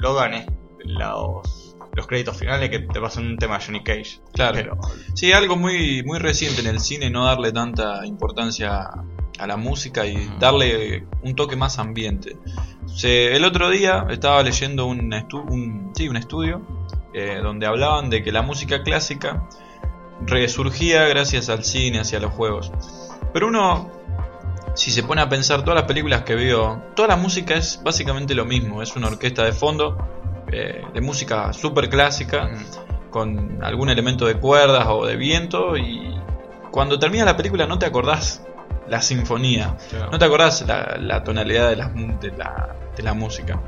Logan 0.00 0.32
es 0.34 0.46
los, 0.84 1.59
los 1.94 2.06
créditos 2.06 2.36
finales 2.36 2.70
que 2.70 2.78
te 2.80 3.00
pasan 3.00 3.26
un 3.26 3.36
tema 3.36 3.58
de 3.58 3.64
Johnny 3.64 3.82
Cage. 3.82 4.20
Claro. 4.32 4.54
Pero, 4.54 4.78
Sí, 5.14 5.32
algo 5.32 5.56
muy, 5.56 6.02
muy 6.04 6.18
reciente 6.18 6.60
en 6.60 6.68
el 6.68 6.80
cine, 6.80 7.10
no 7.10 7.24
darle 7.24 7.52
tanta 7.52 8.06
importancia 8.06 8.88
a 9.38 9.46
la 9.46 9.56
música 9.56 10.06
y 10.06 10.30
darle 10.38 11.06
un 11.22 11.34
toque 11.34 11.56
más 11.56 11.78
ambiente. 11.78 12.36
Se- 12.86 13.34
el 13.34 13.44
otro 13.44 13.70
día 13.70 14.06
estaba 14.10 14.42
leyendo 14.42 14.86
un, 14.86 15.10
estu- 15.12 15.44
un, 15.50 15.92
sí, 15.96 16.08
un 16.08 16.16
estudio 16.16 16.60
eh, 17.14 17.40
donde 17.42 17.66
hablaban 17.66 18.10
de 18.10 18.22
que 18.22 18.30
la 18.32 18.42
música 18.42 18.82
clásica 18.82 19.48
resurgía 20.26 21.04
gracias 21.08 21.48
al 21.48 21.64
cine, 21.64 22.00
hacia 22.00 22.20
los 22.20 22.32
juegos. 22.32 22.70
Pero 23.32 23.48
uno, 23.48 23.90
si 24.74 24.90
se 24.90 25.02
pone 25.02 25.22
a 25.22 25.28
pensar 25.28 25.62
todas 25.62 25.76
las 25.76 25.84
películas 25.84 26.22
que 26.22 26.34
vio, 26.34 26.82
toda 26.94 27.08
la 27.08 27.16
música 27.16 27.54
es 27.54 27.80
básicamente 27.82 28.34
lo 28.34 28.44
mismo, 28.44 28.82
es 28.82 28.94
una 28.96 29.08
orquesta 29.08 29.44
de 29.44 29.52
fondo, 29.52 29.96
eh, 30.52 30.82
de 30.92 31.00
música 31.00 31.52
súper 31.52 31.88
clásica 31.88 32.44
mm, 32.48 33.10
con 33.10 33.58
algún 33.62 33.90
elemento 33.90 34.26
de 34.26 34.34
cuerdas 34.36 34.86
o 34.88 35.04
de 35.06 35.16
viento 35.16 35.76
y 35.76 36.14
cuando 36.70 36.98
termina 36.98 37.24
la 37.24 37.36
película 37.36 37.66
no 37.66 37.78
te 37.78 37.86
acordás 37.86 38.42
la 38.88 39.00
sinfonía, 39.02 39.76
no 40.10 40.18
te 40.18 40.24
acordás 40.24 40.62
la, 40.66 40.96
la 41.00 41.22
tonalidad 41.22 41.68
de 41.70 41.76
la, 41.76 41.88
de 41.88 42.30
la, 42.36 42.74
de 42.96 43.02
la 43.04 43.14
música. 43.14 43.60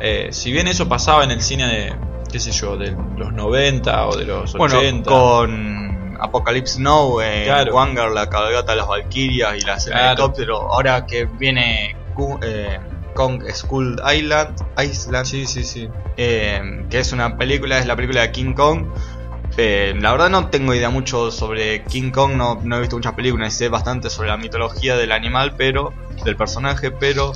Eh, 0.00 0.28
si 0.30 0.52
bien 0.52 0.68
eso 0.68 0.88
pasaba 0.88 1.24
en 1.24 1.30
el 1.32 1.42
cine 1.42 1.66
de, 1.66 1.96
qué 2.30 2.38
sé 2.40 2.52
yo, 2.52 2.76
de 2.78 2.96
los 3.16 3.32
90 3.32 4.06
o 4.06 4.16
de 4.16 4.24
los 4.24 4.54
80, 4.54 4.58
bueno, 4.58 5.02
con 5.04 6.16
Apocalypse 6.20 6.80
Now, 6.80 7.20
eh, 7.20 7.42
Claro. 7.44 7.74
Wanger, 7.74 8.10
la 8.10 8.28
cabalgata 8.30 8.72
de 8.72 8.78
las 8.78 8.88
Valkyrias 8.88 9.56
y 9.56 9.60
la 9.66 9.74
escena 9.74 9.96
de 9.96 10.02
Claro. 10.02 10.12
helicóptero, 10.22 10.72
ahora 10.72 11.04
que 11.04 11.26
viene 11.26 11.94
eh, 12.42 12.78
Kong 13.18 13.42
Skull 13.52 14.00
Island, 14.14 14.54
Island 14.80 15.26
sí, 15.26 15.44
sí, 15.44 15.64
sí. 15.64 15.88
eh, 16.16 16.86
que 16.88 17.00
es 17.00 17.10
una 17.10 17.36
película, 17.36 17.80
es 17.80 17.86
la 17.86 17.96
película 17.96 18.20
de 18.22 18.30
King 18.30 18.52
Kong. 18.54 18.86
Eh, 19.56 19.92
la 20.00 20.12
verdad 20.12 20.30
no 20.30 20.50
tengo 20.50 20.72
idea 20.72 20.88
mucho 20.88 21.32
sobre 21.32 21.82
King 21.82 22.12
Kong, 22.12 22.36
no, 22.36 22.60
no 22.62 22.76
he 22.76 22.80
visto 22.80 22.94
muchas 22.94 23.14
películas 23.14 23.52
y 23.52 23.58
sé 23.58 23.68
bastante 23.68 24.08
sobre 24.08 24.28
la 24.28 24.36
mitología 24.36 24.96
del 24.96 25.10
animal, 25.10 25.56
pero 25.56 25.92
del 26.24 26.36
personaje, 26.36 26.92
pero 26.92 27.32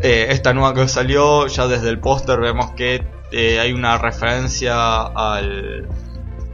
eh, 0.00 0.28
esta 0.30 0.54
nueva 0.54 0.72
que 0.72 0.88
salió, 0.88 1.46
ya 1.46 1.66
desde 1.66 1.90
el 1.90 1.98
póster 1.98 2.40
vemos 2.40 2.70
que 2.70 3.04
eh, 3.32 3.60
hay 3.60 3.74
una 3.74 3.98
referencia 3.98 5.02
al 5.02 5.90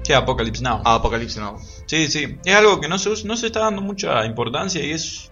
¿Qué 0.02 0.16
Apocalypse 0.16 0.64
Now? 0.64 0.82
a 0.84 0.96
Apocalypse 0.96 1.38
Now. 1.38 1.58
Sí, 1.86 2.08
sí. 2.08 2.36
Es 2.44 2.56
algo 2.56 2.80
que 2.80 2.88
no 2.88 2.98
se, 2.98 3.10
no 3.24 3.36
se 3.36 3.46
está 3.46 3.60
dando 3.60 3.82
mucha 3.82 4.26
importancia 4.26 4.84
y 4.84 4.90
es 4.90 5.30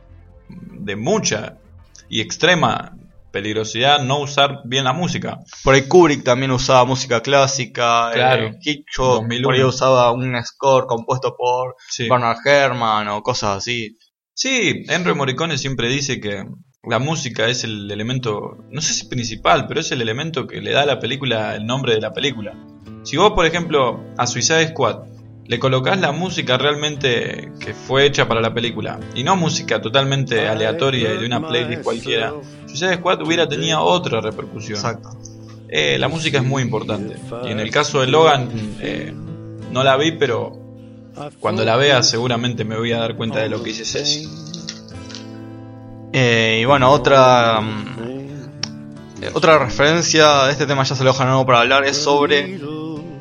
de 0.49 0.95
mucha 0.95 1.56
y 2.09 2.21
extrema 2.21 2.97
peligrosidad 3.37 4.02
no 4.02 4.21
usar 4.21 4.61
bien 4.64 4.85
la 4.85 4.93
música. 4.93 5.38
Por 5.62 5.75
ahí 5.75 5.83
Kubrick 5.88 6.25
también 6.25 6.50
usaba 6.52 6.85
música 6.85 7.21
clásica, 7.21 8.11
Claro. 8.14 8.47
eh, 8.47 8.59
Hitchcock 8.62 9.21
2001. 9.23 9.45
por 9.47 9.55
ahí 9.55 9.62
usaba 9.62 10.11
un 10.12 10.35
score 10.45 10.87
compuesto 10.87 11.35
por 11.37 11.75
Sí. 11.88 12.09
Bernard 12.09 12.38
Herrmann 12.47 13.09
o 13.09 13.23
cosas 13.23 13.59
así. 13.59 13.99
Sí, 14.35 14.85
Enrio 14.88 15.14
Morricone 15.16 15.59
siempre 15.59 15.88
dice 15.88 16.21
que 16.21 16.45
la 16.88 16.99
música 16.99 17.47
es 17.49 17.64
el 17.64 17.90
elemento, 17.90 18.57
no 18.71 18.81
sé 18.81 18.95
si 18.95 19.09
principal, 19.09 19.66
pero 19.66 19.81
es 19.81 19.90
el 19.93 20.00
elemento 20.02 20.47
que 20.47 20.61
le 20.61 20.73
da 20.73 20.83
a 20.83 20.87
la 20.87 20.99
película 21.00 21.55
el 21.57 21.66
nombre 21.66 21.95
de 21.95 22.00
la 22.00 22.12
película. 22.12 22.52
Si 23.02 23.16
vos, 23.16 23.33
por 23.33 23.45
ejemplo, 23.47 24.00
a 24.16 24.26
Suicide 24.26 24.69
Squad 24.69 24.99
le 25.49 25.59
colocás 25.59 26.00
la 26.00 26.12
música 26.12 26.59
realmente 26.59 27.53
que 27.61 27.73
fue 27.73 28.07
hecha 28.07 28.26
para 28.26 28.41
la 28.41 28.53
película 28.53 28.99
y 29.15 29.23
no 29.23 29.37
música 29.37 29.81
totalmente 29.81 30.49
aleatoria 30.49 31.15
y 31.15 31.19
de 31.19 31.26
una 31.26 31.47
playlist 31.47 31.83
cualquiera, 31.83 32.35
Suicide 32.67 32.97
Squad 32.97 33.23
hubiera 33.23 33.49
tenido 33.49 33.83
otra 33.83 34.21
repercusión. 34.21 34.76
Exacto. 34.76 35.17
Eh, 35.69 35.99
la 35.99 36.09
música 36.09 36.38
es 36.38 36.45
muy 36.45 36.62
importante. 36.62 37.17
Y 37.45 37.50
en 37.50 37.61
el 37.61 37.71
caso 37.71 38.00
de 38.00 38.07
Logan, 38.07 38.49
eh, 38.81 39.12
no 39.73 39.83
la 39.83 39.97
vi, 39.97 40.12
pero 40.12 40.53
cuando 41.41 41.65
la 41.65 41.76
vea 41.76 42.03
seguramente 42.03 42.65
me 42.65 42.76
voy 42.76 42.93
a 42.93 42.99
dar 42.99 43.17
cuenta 43.17 43.41
de 43.41 43.49
lo 43.49 43.62
que 43.62 43.71
dice 43.71 43.85
Ceci. 43.85 44.29
Eh, 46.12 46.61
y 46.62 46.65
bueno, 46.65 46.91
otra 46.91 47.61
mm, 47.61 47.97
eh, 49.23 49.31
otra 49.33 49.59
referencia 49.59 50.45
de 50.45 50.53
este 50.53 50.67
tema 50.67 50.83
ya 50.85 50.95
se 50.95 51.03
lo 51.03 51.12
dejan 51.12 51.47
para 51.47 51.61
hablar 51.61 51.85
es 51.85 51.97
sobre 51.97 52.59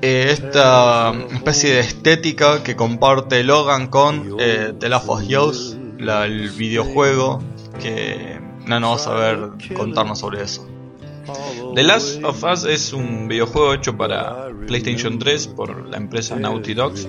eh, 0.06 0.32
esta 0.32 1.14
especie 1.34 1.74
de 1.74 1.80
estética 1.80 2.64
que 2.64 2.76
comparte 2.76 3.44
Logan 3.44 3.88
con 3.88 4.38
eh, 4.40 4.74
The 4.80 4.90
Last 4.90 5.10
of 5.10 5.22
Us, 5.24 5.78
la- 6.00 6.26
el 6.26 6.50
videojuego 6.50 7.42
que 7.82 8.40
no 8.66 8.80
nos 8.80 9.06
vas 9.06 9.08
a 9.08 9.14
ver 9.16 9.50
contarnos 9.76 10.20
sobre 10.20 10.44
eso. 10.44 10.68
The 11.74 11.84
Last 11.84 12.24
of 12.24 12.44
Us 12.44 12.66
es 12.66 12.94
un 12.94 13.28
videojuego 13.28 13.74
hecho 13.74 13.98
para 13.98 14.48
PlayStation 14.68 15.18
3 15.18 15.48
por 15.48 15.90
la 15.90 15.98
empresa 15.98 16.36
Naughty 16.36 16.74
Dogs 16.76 17.08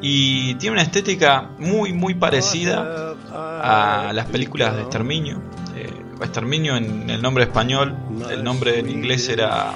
y 0.00 0.54
tiene 0.54 0.74
una 0.74 0.82
estética 0.82 1.50
muy 1.58 1.92
muy 1.92 2.14
parecida 2.14 3.14
a 3.30 4.12
las 4.14 4.26
películas 4.26 4.74
de 4.76 4.82
Exterminio. 4.82 5.42
Eh, 5.76 5.90
Exterminio 6.22 6.76
en 6.76 7.08
el 7.10 7.20
nombre 7.22 7.44
español, 7.44 7.94
el 8.30 8.42
nombre 8.42 8.78
en 8.80 8.88
inglés 8.88 9.28
era 9.28 9.74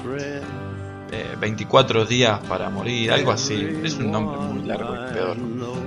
eh, 1.13 1.35
24 1.39 2.05
días 2.05 2.39
para 2.47 2.69
morir, 2.69 3.11
algo 3.11 3.31
así. 3.31 3.79
Es 3.83 3.95
un 3.95 4.11
nombre 4.11 4.37
muy 4.39 4.67
largo 4.67 4.95
y 4.95 5.13
peor. 5.13 5.37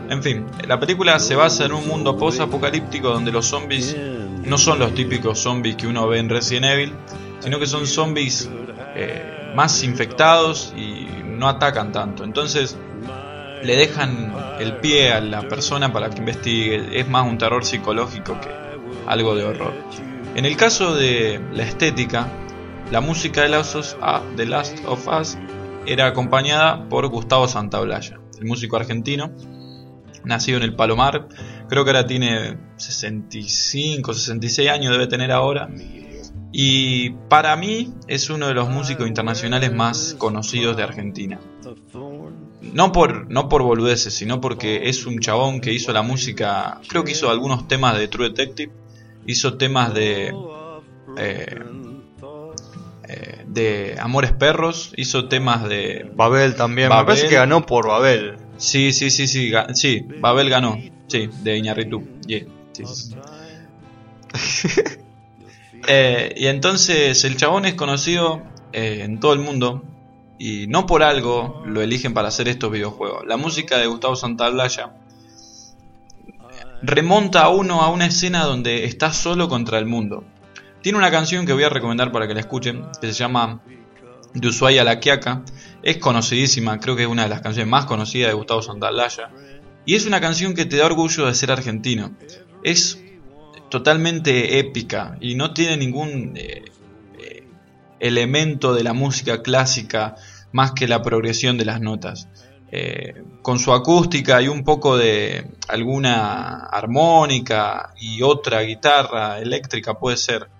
En 0.09 0.23
fin, 0.23 0.47
la 0.67 0.79
película 0.79 1.19
se 1.19 1.35
basa 1.35 1.65
en 1.65 1.73
un 1.73 1.87
mundo 1.87 2.17
post-apocalíptico 2.17 3.09
donde 3.09 3.33
los 3.33 3.47
zombies 3.47 3.97
no 4.45 4.57
son 4.57 4.79
los 4.79 4.95
típicos 4.95 5.41
zombies 5.41 5.77
que 5.77 5.89
uno 5.89 6.07
ve 6.07 6.21
en 6.21 6.29
Resident 6.29 6.67
Evil, 6.67 6.93
sino 7.41 7.59
que 7.59 7.67
son 7.67 7.87
zombies 7.87 8.49
eh, 8.95 9.53
más 9.55 9.83
infectados 9.83 10.73
y 10.77 11.09
no 11.25 11.49
atacan 11.49 11.91
tanto. 11.91 12.23
Entonces 12.23 12.77
le 13.63 13.77
dejan 13.77 14.33
el 14.61 14.77
pie 14.77 15.13
a 15.13 15.21
la 15.21 15.43
persona 15.43 15.93
para 15.93 16.09
que 16.11 16.19
investigue. 16.19 17.01
Es 17.01 17.09
más 17.09 17.27
un 17.27 17.37
terror 17.37 17.65
psicológico 17.65 18.41
que 18.41 18.49
algo 19.07 19.35
de 19.35 19.45
horror. 19.45 19.75
En 20.35 20.45
el 20.45 20.57
caso 20.57 20.95
de 20.95 21.41
la 21.53 21.65
estética, 21.65 22.29
la 22.91 23.01
música 23.01 23.43
de 23.43 23.63
The 24.37 24.47
Last 24.47 24.85
of 24.87 25.09
Us 25.09 25.37
era 25.87 26.07
acompañada 26.07 26.89
por 26.89 27.07
Gustavo 27.09 27.49
Santaolalla, 27.49 28.21
el 28.39 28.47
músico 28.47 28.77
argentino. 28.77 29.33
nacido 30.25 30.59
en 30.59 30.65
el 30.65 30.75
Palomar. 30.75 31.29
Creo 31.69 31.85
que 31.85 31.91
ahora 31.91 32.07
tiene 32.07 32.59
65, 32.77 34.13
66 34.13 34.69
años, 34.71 34.93
debe 34.93 35.07
tener 35.07 35.31
ahora. 35.31 35.69
Y 36.53 37.11
para 37.29 37.55
mí 37.57 37.93
es 38.09 38.31
uno 38.31 38.49
de 38.49 38.55
los 38.55 38.69
músicos 38.69 39.07
internacionales 39.07 39.73
más 39.73 40.15
conocidos 40.19 40.77
de 40.77 40.83
Argentina. 40.83 41.39
No 42.63 42.93
por, 42.93 43.31
no 43.31 43.49
por 43.49 43.63
boludeces, 43.63 44.15
sino 44.15 44.41
porque 44.41 44.89
es 44.89 45.07
un 45.07 45.21
chabón 45.21 45.61
que 45.61 45.73
hizo 45.73 45.93
la 45.93 46.03
música, 46.03 46.81
creo 46.89 47.05
que 47.05 47.13
hizo 47.13 47.31
algunos 47.31 47.69
temas 47.69 47.97
de 47.99 48.09
True 48.09 48.31
Detective, 48.31 48.73
hizo 49.27 49.57
temas 49.57 49.95
de... 49.95 50.35
Eh, 51.19 51.61
de 53.47 53.97
Amores 54.01 54.33
Perros, 54.33 54.93
hizo 54.97 55.29
temas 55.29 55.69
de... 55.69 56.11
Babel 56.15 56.55
también, 56.55 56.89
me 56.89 56.95
Babel. 56.95 57.07
parece 57.07 57.29
que 57.29 57.35
ganó 57.37 57.65
por 57.67 57.89
Babel. 57.89 58.37
Sí, 58.57 58.93
sí, 58.93 59.11
sí, 59.11 59.27
sí, 59.27 59.53
sí, 59.75 60.07
Babel 60.21 60.49
ganó, 60.49 60.79
sí, 61.09 61.29
de 61.43 61.57
Iñarritu. 61.59 62.03
Yeah, 62.27 62.47
sí, 62.73 62.85
sí. 62.87 63.15
Eh, 65.89 66.35
y 66.37 66.47
entonces 66.47 67.23
el 67.25 67.37
chabón 67.37 67.65
es 67.65 67.75
conocido 67.75 68.43
eh, 68.73 69.03
en 69.05 69.21
todo 69.21 69.35
el 69.35 69.39
mundo 69.39 69.85
y 70.39 70.67
no 70.67 70.85
por 70.87 71.05
algo 71.05 71.63
lo 71.65 71.81
eligen 71.81 72.13
para 72.13 72.29
hacer 72.29 72.49
estos 72.49 72.73
videojuegos. 72.73 73.25
La 73.27 73.37
música 73.37 73.79
de 73.79 73.87
Gustavo 73.87 74.17
Santaolalla 74.17 74.95
remonta 76.83 77.45
a 77.45 77.49
uno 77.51 77.83
a 77.83 77.91
una 77.91 78.07
escena 78.07 78.45
donde 78.45 78.85
está 78.85 79.13
solo 79.13 79.49
contra 79.49 79.79
el 79.79 79.87
mundo. 79.87 80.25
Tiene 80.87 80.99
una 80.99 81.11
canción 81.11 81.47
que 81.47 81.53
voy 81.53 81.65
a 81.65 81.69
recomendar 81.69 82.13
para 82.13 82.29
que 82.29 82.35
la 82.35 82.39
escuchen, 82.39 82.87
que 83.01 83.09
se 83.09 83.13
llama 83.13 83.61
De 84.35 84.47
Ushuaia 84.47 84.83
a 84.83 84.85
la 84.85 85.01
Quiaca. 85.01 85.43
Es 85.83 85.97
conocidísima, 85.97 86.79
creo 86.79 86.95
que 86.95 87.03
es 87.03 87.09
una 87.09 87.25
de 87.25 87.29
las 87.29 87.41
canciones 87.41 87.69
más 87.69 87.87
conocidas 87.87 88.31
de 88.31 88.35
Gustavo 88.35 88.63
Santaolalla. 88.63 89.33
Y 89.85 89.97
es 89.97 90.07
una 90.07 90.21
canción 90.21 90.55
que 90.55 90.65
te 90.65 90.77
da 90.77 90.87
orgullo 90.87 91.27
de 91.27 91.35
ser 91.35 91.51
argentino. 91.51 92.15
Es 92.63 93.03
totalmente 93.69 94.61
épica 94.61 95.17
y 95.21 95.35
no 95.35 95.53
tiene 95.53 95.77
ningún 95.77 96.37
eh, 96.37 96.67
eh, 97.19 97.49
elemento 97.99 98.73
de 98.73 98.85
la 98.85 98.93
música 98.93 99.43
clásica 99.43 100.15
más 100.53 100.71
que 100.71 100.87
la 100.87 101.03
progresión 101.03 101.59
de 101.59 101.65
las 101.65 101.81
notas. 101.81 102.29
Eh, 102.71 103.25
con 103.43 103.59
su 103.59 103.73
acústica 103.73 104.41
y 104.41 104.47
un 104.47 104.63
poco 104.63 104.97
de 104.97 105.51
alguna 105.67 106.67
armónica 106.67 107.93
y 108.01 108.23
otra 108.23 108.61
guitarra 108.61 109.41
eléctrica 109.41 109.95
puede 109.95 110.17
ser. 110.17 110.55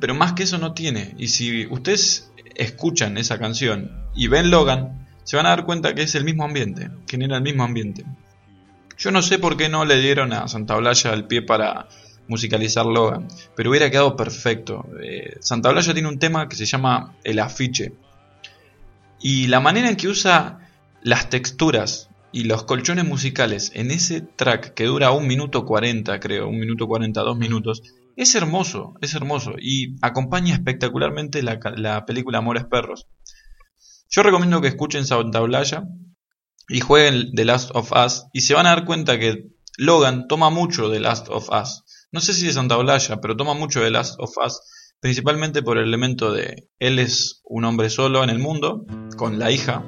Pero 0.00 0.14
más 0.14 0.32
que 0.32 0.44
eso 0.44 0.58
no 0.58 0.74
tiene. 0.74 1.14
Y 1.18 1.28
si 1.28 1.66
ustedes 1.66 2.30
escuchan 2.54 3.18
esa 3.18 3.38
canción 3.38 3.90
y 4.14 4.28
ven 4.28 4.50
Logan, 4.50 5.06
se 5.24 5.36
van 5.36 5.46
a 5.46 5.50
dar 5.50 5.64
cuenta 5.64 5.94
que 5.94 6.02
es 6.02 6.14
el 6.14 6.24
mismo 6.24 6.44
ambiente, 6.44 6.90
genera 7.06 7.36
el 7.36 7.42
mismo 7.42 7.62
ambiente. 7.62 8.04
Yo 8.96 9.10
no 9.10 9.22
sé 9.22 9.38
por 9.38 9.56
qué 9.56 9.68
no 9.68 9.84
le 9.84 10.00
dieron 10.00 10.32
a 10.32 10.48
Santa 10.48 10.76
Blaya 10.76 11.12
el 11.12 11.24
pie 11.24 11.42
para 11.42 11.88
musicalizar 12.26 12.86
Logan, 12.86 13.28
pero 13.54 13.70
hubiera 13.70 13.90
quedado 13.90 14.16
perfecto. 14.16 14.86
Eh, 15.02 15.36
Santa 15.40 15.70
Blaya 15.70 15.92
tiene 15.92 16.08
un 16.08 16.18
tema 16.18 16.48
que 16.48 16.56
se 16.56 16.66
llama 16.66 17.14
El 17.24 17.38
afiche. 17.38 17.92
Y 19.20 19.46
la 19.46 19.60
manera 19.60 19.88
en 19.88 19.96
que 19.96 20.08
usa 20.08 20.70
las 21.02 21.30
texturas 21.30 22.08
y 22.32 22.44
los 22.44 22.64
colchones 22.64 23.04
musicales 23.04 23.72
en 23.74 23.90
ese 23.90 24.20
track 24.20 24.74
que 24.74 24.84
dura 24.84 25.10
un 25.12 25.26
minuto 25.26 25.64
40, 25.64 26.20
creo, 26.20 26.48
un 26.48 26.58
minuto 26.58 26.86
40, 26.86 27.20
dos 27.20 27.38
minutos, 27.38 27.82
es 28.18 28.34
hermoso, 28.34 28.94
es 29.00 29.14
hermoso 29.14 29.52
y 29.60 29.96
acompaña 30.02 30.52
espectacularmente 30.52 31.40
la, 31.40 32.04
película 32.04 32.38
Amores 32.38 32.64
Perros. 32.64 33.06
Yo 34.10 34.24
recomiendo 34.24 34.60
que 34.60 34.66
escuchen 34.66 35.06
Santa 35.06 35.38
Blaya 35.40 35.84
y 36.68 36.80
jueguen 36.80 37.32
The 37.36 37.44
Last 37.44 37.70
of 37.74 37.92
Us 37.92 38.24
y 38.32 38.40
se 38.40 38.54
van 38.54 38.66
a 38.66 38.70
dar 38.70 38.84
cuenta 38.86 39.20
que 39.20 39.52
Logan 39.76 40.26
toma 40.26 40.50
mucho 40.50 40.88
de 40.88 40.98
Last 40.98 41.28
of 41.28 41.48
Us. 41.50 41.84
No 42.10 42.18
sé 42.18 42.34
si 42.34 42.46
de 42.46 42.52
Santa 42.52 42.76
Blaya, 42.76 43.20
pero 43.20 43.36
toma 43.36 43.54
mucho 43.54 43.80
de 43.80 43.92
Last 43.92 44.18
of 44.18 44.32
Us, 44.44 44.62
principalmente 44.98 45.62
por 45.62 45.78
el 45.78 45.84
elemento 45.84 46.32
de 46.32 46.68
él 46.80 46.98
es 46.98 47.40
un 47.44 47.64
hombre 47.66 47.88
solo 47.88 48.24
en 48.24 48.30
el 48.30 48.40
mundo, 48.40 48.84
con 49.16 49.38
la 49.38 49.52
hija, 49.52 49.84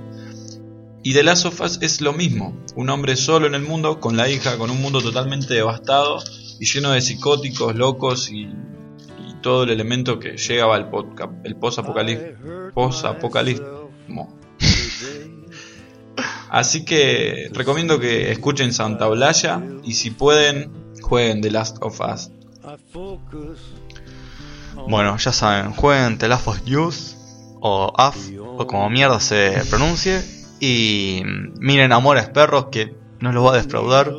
y 1.03 1.15
The 1.15 1.23
Last 1.23 1.47
of 1.47 1.61
Us 1.61 1.79
es 1.83 2.01
lo 2.01 2.13
mismo, 2.13 2.55
un 2.77 2.91
hombre 2.91 3.17
solo 3.17 3.47
en 3.47 3.55
el 3.55 3.63
mundo, 3.63 4.01
con 4.01 4.17
la 4.17 4.29
hija, 4.29 4.59
con 4.59 4.71
un 4.71 4.81
mundo 4.81 5.01
totalmente 5.01 5.55
devastado 5.55 6.19
y 6.59 6.67
lleno 6.67 6.91
de 6.93 7.01
psicóticos, 7.01 7.75
locos 7.75 8.31
y, 8.31 8.43
y 8.43 9.35
todo 9.43 9.63
el 9.65 9.71
elemento 9.71 10.19
que 10.19 10.37
llegaba 10.37 10.77
al 10.77 10.91
podca- 10.91 11.31
el. 11.45 11.57
Post-apocalismo. 12.75 14.37
Así 16.51 16.85
que 16.85 17.49
recomiendo 17.53 17.99
que 18.01 18.31
escuchen 18.33 18.73
Santa 18.73 19.07
Blaya 19.07 19.63
y 19.85 19.95
si 19.95 20.11
pueden, 20.11 20.95
jueguen 21.01 21.41
The 21.41 21.51
Last 21.51 21.79
of 21.81 22.01
Us. 22.01 22.31
Bueno, 24.89 25.17
ya 25.17 25.33
saben, 25.33 25.73
jueguen 25.73 26.19
The 26.19 26.29
Last 26.29 26.47
of 26.49 26.59
Us 26.69 27.17
o 27.61 27.93
AF 27.97 28.17
o 28.59 28.67
como 28.67 28.89
mierda 28.91 29.21
se 29.21 29.63
pronuncie 29.71 30.23
y 30.61 31.23
miren 31.59 31.93
Amores 31.93 32.29
Perros 32.29 32.67
que 32.71 32.95
no 33.19 33.33
los 33.33 33.45
va 33.45 33.55
a 33.55 33.57
defraudar. 33.57 34.13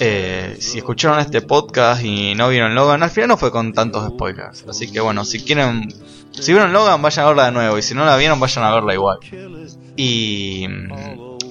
Eh, 0.00 0.56
si 0.60 0.78
escucharon 0.78 1.20
este 1.20 1.42
podcast 1.42 2.02
y 2.02 2.34
no 2.34 2.48
vieron 2.48 2.74
Logan, 2.74 3.02
al 3.02 3.10
final 3.10 3.28
no 3.28 3.36
fue 3.36 3.50
con 3.50 3.72
tantos 3.72 4.08
spoilers. 4.08 4.64
Así 4.68 4.90
que 4.90 5.00
bueno, 5.00 5.24
si 5.24 5.42
quieren, 5.42 5.94
si 6.32 6.52
vieron 6.52 6.72
Logan, 6.72 7.00
vayan 7.00 7.24
a 7.24 7.28
verla 7.28 7.44
de 7.46 7.52
nuevo. 7.52 7.78
Y 7.78 7.82
si 7.82 7.94
no 7.94 8.04
la 8.04 8.16
vieron, 8.16 8.40
vayan 8.40 8.64
a 8.64 8.74
verla 8.74 8.94
igual. 8.94 9.18
Y 9.96 10.66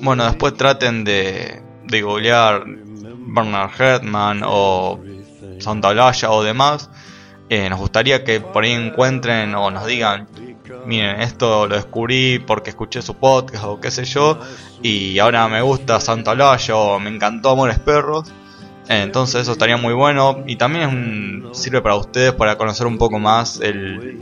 bueno, 0.02 0.26
después 0.26 0.56
traten 0.56 1.04
de, 1.04 1.62
de 1.86 2.02
googlear 2.02 2.66
Bernard 2.66 3.72
Herrmann 3.80 4.42
o 4.46 5.00
Santa 5.60 5.90
Olaya 5.90 6.32
o 6.32 6.44
demás. 6.44 6.90
Eh, 7.50 7.70
nos 7.70 7.80
gustaría 7.80 8.24
que 8.24 8.42
por 8.42 8.64
ahí 8.64 8.72
encuentren 8.72 9.54
o 9.56 9.70
nos 9.70 9.86
digan, 9.86 10.28
miren, 10.86 11.22
esto 11.22 11.68
lo 11.68 11.76
descubrí 11.76 12.40
porque 12.40 12.72
escuché 12.72 13.02
su 13.02 13.16
podcast 13.16 13.64
o 13.66 13.80
qué 13.80 13.92
sé 13.92 14.06
yo, 14.06 14.40
y 14.82 15.20
ahora 15.20 15.48
me 15.48 15.62
gusta 15.62 16.00
Santa 16.00 16.32
Olaya 16.32 16.76
o 16.76 17.00
me 17.00 17.10
encantó 17.10 17.52
Amores 17.52 17.80
Perros. 17.80 18.32
Entonces 18.90 19.44
eso 19.44 19.54
estaría 19.54 19.78
muy 19.78 19.94
bueno 19.94 20.44
y 20.46 20.58
también 20.58 21.50
sirve 21.54 21.82
para 21.82 21.96
ustedes 21.96 22.34
para 22.34 22.58
conocer 22.58 22.86
un 22.86 22.98
poco 22.98 23.18
más 23.18 23.62
el, 23.62 24.20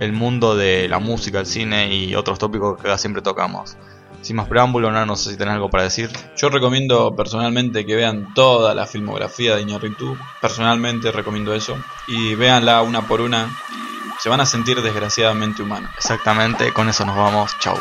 el 0.00 0.12
mundo 0.12 0.54
de 0.54 0.88
la 0.88 0.98
música, 0.98 1.40
el 1.40 1.46
cine 1.46 1.94
y 1.94 2.14
otros 2.14 2.38
tópicos 2.38 2.78
que 2.80 2.98
siempre 2.98 3.22
tocamos. 3.22 3.76
Sin 4.22 4.36
más 4.36 4.46
preámbulo, 4.46 4.92
no, 4.92 5.04
no 5.04 5.16
sé 5.16 5.30
si 5.30 5.36
tenés 5.36 5.54
algo 5.54 5.68
para 5.68 5.82
decir. 5.82 6.08
Yo 6.36 6.48
recomiendo 6.48 7.14
personalmente 7.16 7.84
que 7.84 7.96
vean 7.96 8.32
toda 8.34 8.72
la 8.72 8.86
filmografía 8.86 9.56
de 9.56 9.62
Iñárritu. 9.62 10.16
Personalmente 10.40 11.10
recomiendo 11.10 11.52
eso. 11.54 11.76
Y 12.06 12.36
véanla 12.36 12.82
una 12.82 13.02
por 13.02 13.20
una. 13.20 13.48
Se 14.22 14.28
van 14.28 14.40
a 14.40 14.46
sentir 14.46 14.80
desgraciadamente 14.80 15.64
humanos. 15.64 15.90
Exactamente, 15.96 16.72
con 16.72 16.88
eso 16.88 17.04
nos 17.04 17.16
vamos. 17.16 17.58
Chau. 17.58 17.76